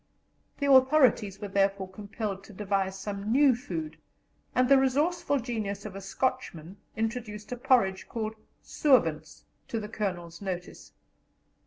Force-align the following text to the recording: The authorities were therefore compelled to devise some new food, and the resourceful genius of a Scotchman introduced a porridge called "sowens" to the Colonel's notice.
The 0.57 0.65
authorities 0.65 1.39
were 1.39 1.47
therefore 1.47 1.87
compelled 1.87 2.43
to 2.45 2.53
devise 2.53 2.97
some 2.97 3.31
new 3.31 3.55
food, 3.55 3.97
and 4.55 4.67
the 4.67 4.79
resourceful 4.79 5.37
genius 5.39 5.85
of 5.85 5.95
a 5.95 6.01
Scotchman 6.01 6.77
introduced 6.97 7.51
a 7.51 7.55
porridge 7.55 8.07
called 8.09 8.33
"sowens" 8.63 9.43
to 9.67 9.79
the 9.79 9.89
Colonel's 9.89 10.41
notice. 10.41 10.93